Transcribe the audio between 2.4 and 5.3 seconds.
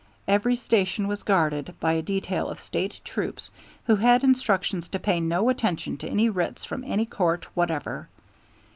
of State troops who had instructions to pay